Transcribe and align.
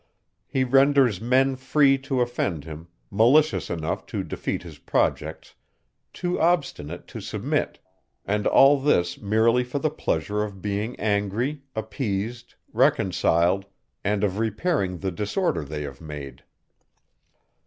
He 0.47 0.63
renders 0.63 1.21
men 1.21 1.55
free 1.55 1.95
to 1.99 2.21
offend 2.21 2.63
him, 2.63 2.87
malicious 3.11 3.69
enough 3.69 4.07
to 4.07 4.23
defeat 4.23 4.63
his 4.63 4.79
projects, 4.79 5.53
too 6.11 6.39
obstinate 6.41 7.05
to 7.09 7.21
submit; 7.21 7.77
and 8.25 8.47
all 8.47 8.79
this 8.79 9.19
merely 9.19 9.63
for 9.63 9.77
the 9.77 9.91
pleasure 9.91 10.41
of 10.41 10.59
being 10.59 10.99
angry, 10.99 11.61
appeased, 11.75 12.55
reconciled, 12.73 13.65
and 14.03 14.23
of 14.23 14.39
repairing 14.39 14.97
the 14.97 15.11
disorder 15.11 15.63
they 15.63 15.83
have 15.83 16.01
made. 16.01 16.43